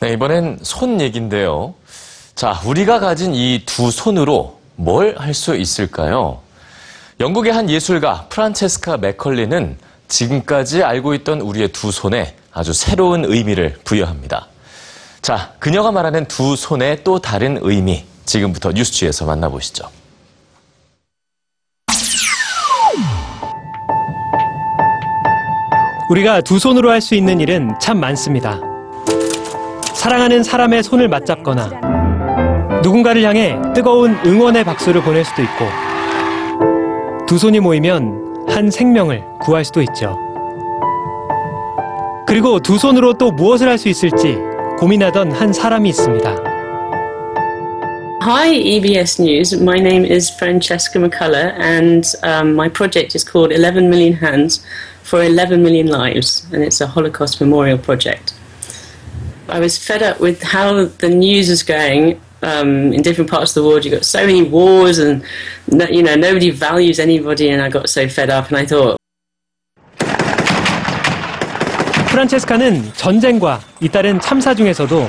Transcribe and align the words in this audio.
네, 0.00 0.12
이번엔 0.12 0.58
손 0.62 1.00
얘기인데요. 1.00 1.74
자, 2.34 2.60
우리가 2.64 3.00
가진 3.00 3.34
이 3.34 3.62
두 3.64 3.90
손으로 3.90 4.58
뭘 4.76 5.14
할 5.18 5.32
수 5.34 5.56
있을까요? 5.56 6.40
영국의 7.18 7.52
한 7.52 7.70
예술가 7.70 8.26
프란체스카 8.28 8.98
맥컬리는 8.98 9.78
지금까지 10.08 10.82
알고 10.82 11.14
있던 11.14 11.40
우리의 11.40 11.68
두 11.68 11.90
손에 11.90 12.36
아주 12.52 12.72
새로운 12.74 13.24
의미를 13.24 13.78
부여합니다. 13.84 14.48
자, 15.22 15.54
그녀가 15.58 15.90
말하는 15.92 16.26
두 16.26 16.56
손의 16.56 17.02
또 17.02 17.18
다른 17.18 17.58
의미, 17.62 18.04
지금부터 18.26 18.72
뉴스취에서 18.72 19.24
만나보시죠. 19.24 19.88
우리가 26.10 26.40
두 26.42 26.58
손으로 26.58 26.90
할 26.90 27.00
수 27.00 27.14
있는 27.14 27.40
일은 27.40 27.74
참 27.80 27.98
많습니다. 27.98 28.60
사랑하는 30.06 30.44
사람의 30.44 30.84
손을 30.84 31.08
맞잡거나 31.08 32.80
누군가를 32.84 33.24
향해 33.24 33.56
뜨거운 33.74 34.16
응원의 34.24 34.62
박수를 34.62 35.02
보낼 35.02 35.24
수도 35.24 35.42
있고 35.42 35.64
두 37.26 37.36
손이 37.38 37.58
모이면 37.58 38.46
한 38.46 38.70
생명을 38.70 39.24
구할 39.40 39.64
수도 39.64 39.82
있죠. 39.82 40.16
그리고 42.24 42.60
두 42.60 42.78
손으로 42.78 43.14
또 43.14 43.32
무엇을 43.32 43.68
할 43.68 43.78
수 43.78 43.88
있을지 43.88 44.38
고민하던 44.78 45.32
한 45.32 45.52
사람이 45.52 45.88
있습니다. 45.88 46.36
Hi, 48.22 48.54
EBS 48.54 49.20
News. 49.20 49.60
My 49.60 49.80
name 49.80 50.04
is 50.04 50.32
Francesca 50.32 51.00
McCullough, 51.00 51.58
and 51.58 52.04
um, 52.22 52.54
my 52.54 52.68
project 52.68 53.16
is 53.16 53.24
called 53.24 53.50
11 53.52 53.90
Million 53.90 54.14
Hands 54.14 54.64
for 55.02 55.24
11 55.24 55.64
Million 55.64 55.88
Lives, 55.88 56.46
and 56.52 56.62
it's 56.62 56.80
a 56.80 56.86
Holocaust 56.86 57.40
memorial 57.40 57.76
project. 57.76 58.35
I 59.48 59.60
was 59.60 59.78
fed 59.78 60.02
up 60.02 60.20
with 60.20 60.42
how 60.42 60.86
the 60.98 61.08
news 61.08 61.48
is 61.48 61.62
going 61.62 62.20
um, 62.42 62.92
in 62.92 63.02
different 63.02 63.30
parts 63.30 63.56
of 63.56 63.62
the 63.62 63.68
world. 63.68 63.84
You've 63.84 63.94
got 63.94 64.04
so 64.04 64.26
many 64.26 64.42
wars, 64.42 64.98
and 64.98 65.22
no, 65.70 65.86
you 65.86 66.02
know 66.02 66.16
nobody 66.16 66.50
values 66.50 66.98
anybody, 66.98 67.50
and 67.50 67.62
I 67.62 67.68
got 67.68 67.88
so 67.88 68.08
fed 68.08 68.28
up, 68.28 68.48
and 68.48 68.58
I 68.58 68.66
thought, 68.66 68.96
프란체스카는 72.08 72.92
전쟁과 72.94 73.60
잇따른 73.80 74.18
참사 74.20 74.54
중에서도 74.54 75.06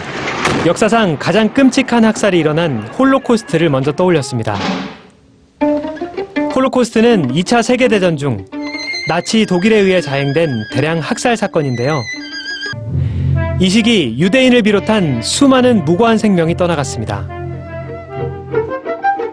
역사상 0.66 1.17
가장 1.17 1.53
끔찍한 1.53 2.03
학살이 2.03 2.38
일어난 2.38 2.85
홀로코스트를 2.99 3.69
먼저 3.69 3.91
떠올렸습니다. 3.94 4.57
홀로코스트는 6.53 7.33
2차 7.33 7.63
세계대전 7.63 8.17
중 8.17 8.45
나치 9.07 9.45
독일에 9.45 9.77
의해 9.77 10.01
자행된 10.01 10.49
대량 10.73 10.99
학살 10.99 11.38
사건인데요. 11.38 12.01
이 13.59 13.69
시기 13.69 14.16
유대인을 14.19 14.61
비롯한 14.61 15.22
수많은 15.22 15.83
무고한 15.86 16.17
생명이 16.17 16.55
떠나갔습니다. 16.55 17.27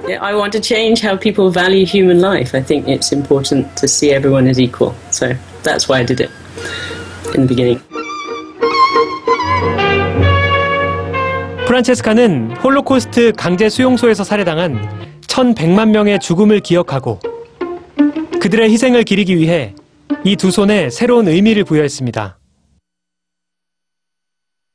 Yeah, 0.07 0.19
I 0.21 0.35
want 0.35 0.53
to 0.59 0.61
change 0.63 1.03
how 1.07 1.19
people 1.19 1.53
value 1.53 1.85
human 1.85 2.21
life. 2.21 2.57
I 2.59 2.65
think 2.65 2.87
it's 2.89 3.13
important 3.13 3.67
to 3.77 3.85
see 3.87 4.13
everyone 4.15 4.49
as 4.49 4.61
equal. 4.61 4.95
So 5.11 5.35
that's 5.63 5.89
why 5.89 6.01
I 6.01 6.07
did 6.07 6.23
it 6.23 6.31
in 7.37 7.47
the 7.47 7.49
beginning. 7.49 7.81
프란체스카는 11.67 12.57
홀로코스트 12.63 13.33
강제 13.37 13.69
수용소에서 13.69 14.25
살해당한 14.25 14.79
1100만 15.27 15.89
명의 15.91 16.19
죽음을 16.19 16.61
기억하고 16.61 17.19
그들의 18.41 18.71
희생을 18.71 19.03
기리기 19.05 19.37
위해 19.37 19.75
이 20.25 20.37
두 20.37 20.51
손에 20.51 20.89
새로운 20.91 21.29
의미를 21.29 21.65
부여했습니다. 21.65 22.39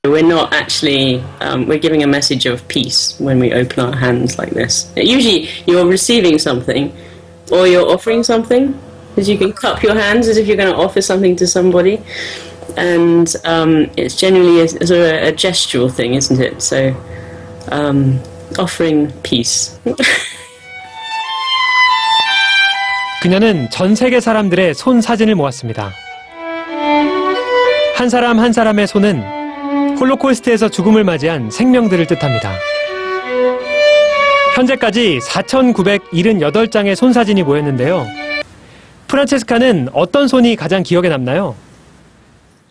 We're 0.05 0.23
not 0.23 0.53
actually, 0.53 1.25
um, 1.41 1.67
we're 1.67 1.79
giving 1.79 2.03
a 2.03 2.07
message 2.07 2.45
of 2.45 2.67
peace 2.69 3.19
when 3.19 3.39
we 3.39 3.55
open 3.55 3.81
our 3.81 3.97
hands 3.97 4.37
like 4.39 4.51
this. 4.51 4.93
Usually 4.97 5.49
you're 5.67 5.87
receiving 5.87 6.39
something 6.39 6.95
or 7.51 7.67
you're 7.67 7.89
offering 7.89 8.23
something, 8.23 8.79
because 9.11 9.29
you 9.29 9.39
can 9.39 9.53
cup 9.53 9.83
your 9.83 9.95
hands 9.95 10.29
as 10.29 10.37
if 10.37 10.47
you're 10.47 10.57
going 10.57 10.73
to 10.73 10.77
offer 10.77 11.01
something 11.01 11.37
to 11.37 11.47
somebody. 11.47 12.03
And 12.77 13.33
um, 13.45 13.91
it's 13.97 14.17
generally 14.17 14.61
a, 14.61 14.69
sort 14.69 14.91
of 14.91 15.25
a 15.25 15.33
gestural 15.33 15.91
thing, 15.91 16.15
isn't 16.15 16.41
it? 16.41 16.61
So, 16.61 16.95
um, 17.71 18.21
offering 18.59 19.13
peace. 19.23 19.79
그녀는 23.23 23.71
전 23.71 23.95
세계 23.95 24.21
사람들의 24.21 24.75
손 24.75 25.01
사진을 25.01 25.35
모았습니다. 25.35 25.93
한 27.97 28.09
사람 28.11 28.39
한 28.39 28.53
사람의 28.53 28.87
손은 28.87 29.38
홀로코스트에서 30.00 30.70
죽음을 30.70 31.04
맞이한 31.04 31.52
생명들을 31.52 32.08
뜻합니다. 32.08 32.54
현재까지 34.56 35.20
4,978장의 35.20 36.96
손 36.96 37.14
사진이 37.14 37.44
모였는데요. 37.44 38.08
프란체스카는 39.08 39.90
어떤 39.94 40.28
손이 40.28 40.56
가장 40.56 40.84
기억에 40.84 41.10
남나요? 41.10 41.56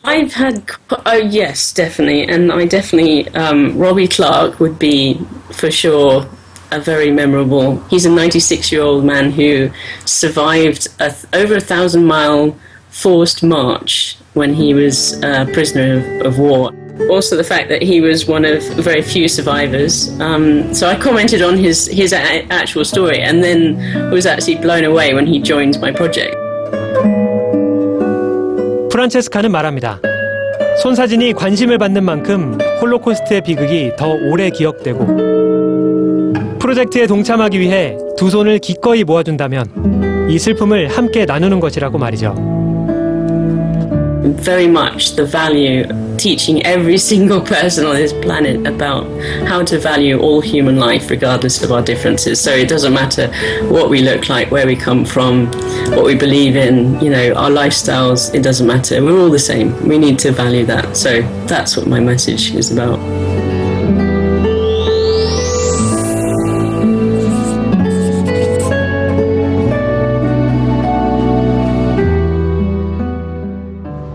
I've 0.05 0.33
had, 0.33 0.63
oh 1.07 1.19
yes, 1.31 1.75
definitely, 1.75 2.23
and 2.33 2.53
I 2.53 2.67
definitely, 2.67 3.29
um, 3.35 3.77
Robbie 3.77 4.07
Clark 4.07 4.59
would 4.61 4.79
be 4.79 5.21
for 5.51 5.71
sure 5.71 6.25
a 6.71 6.81
very 6.81 7.11
memorable. 7.11 7.83
He's 7.91 8.07
a 8.07 8.11
96 8.11 8.71
year 8.71 8.83
old 8.83 9.05
man 9.05 9.33
who 9.33 9.71
survived 10.05 10.87
a, 11.01 11.13
over 11.35 11.57
a 11.57 11.61
thousand 11.61 12.07
mile 12.07 12.57
forced 12.91 13.43
march 13.43 14.17
when 14.35 14.55
he 14.55 14.73
was 14.73 15.21
a 15.23 15.47
prisoner 15.53 15.99
of, 15.99 16.27
of 16.27 16.39
war. 16.39 16.71
Also, 17.11 17.37
the 17.37 17.45
fact 17.45 17.69
that 17.69 17.81
he 17.83 18.01
was 18.01 18.27
one 18.29 18.45
of 18.45 18.63
very 18.83 19.03
few 19.03 19.29
survivors. 19.29 20.11
Um, 20.21 20.75
so 20.75 20.89
I 20.89 20.97
commented 20.97 21.43
on 21.43 21.57
his 21.57 21.87
his 21.89 22.13
a- 22.13 22.45
actual 22.51 22.85
story, 22.85 23.23
and 23.23 23.43
then 23.43 23.79
was 24.11 24.27
actually 24.27 24.57
blown 24.61 24.85
away 24.85 25.15
when 25.15 25.27
he 25.27 25.41
joined 25.41 25.79
my 25.81 25.93
project. 25.93 26.35
프란체스카는 28.91 29.51
말합니다. 29.53 30.01
손 30.83 30.95
사진이 30.95 31.33
관심을 31.35 31.79
받는 31.79 32.05
만큼 32.05 32.59
홀로코스트의 32.81 33.43
비극이 33.43 33.93
더 33.97 34.09
오래 34.31 34.51
기억되고 34.51 35.07
프로젝트에 36.59 37.07
동참하기 37.07 37.59
위해 37.59 37.97
두 38.17 38.31
손을 38.31 38.59
기꺼이 38.59 39.03
모아준다면 39.05 40.29
이 40.31 40.39
슬픔을 40.39 40.89
함께 40.89 41.25
나누는 41.25 41.59
것이라고 41.61 41.99
말이죠. 41.99 42.35
very 44.43 44.67
much 44.67 45.17
the 45.17 45.29
value 45.29 45.85
teaching 46.19 46.65
every 46.65 46.99
single 47.13 47.41
person 47.41 47.87
on 47.87 47.95
this 47.95 48.13
planet 48.13 48.67
about 48.67 49.05
how 49.47 49.65
to 49.65 49.79
value 49.79 50.19
all 50.19 50.41
human 50.41 50.77
life 50.77 51.11
regardless 51.11 51.63
of 51.63 51.73
our 51.73 51.83
differences. 51.83 52.41
So 52.41 52.51
it 52.53 52.69
doesn't 52.69 52.93
matter 52.93 53.33
what 53.69 53.89
we 53.91 54.03
look 54.03 54.29
like 54.29 54.51
where 54.51 54.67
we 54.67 54.77
come 54.77 55.05
from 55.05 55.47
what 55.97 56.05
we 56.05 56.15
believe 56.15 56.57
in 56.57 57.01
you 57.01 57.11
know 57.11 57.33
our 57.35 57.51
lifestyles 57.51 58.35
it 58.35 58.43
doesn't 58.43 58.67
matter. 58.67 59.03
We're 59.03 59.19
all 59.19 59.31
the 59.31 59.39
same. 59.39 59.89
We 59.89 59.99
need 59.99 60.19
to 60.21 60.33
value 60.33 60.65
that. 60.67 60.97
So 60.97 61.23
that's 61.47 61.77
what 61.77 61.87
my 61.87 62.01
message 62.01 62.55
is 62.55 62.71
about 62.73 62.99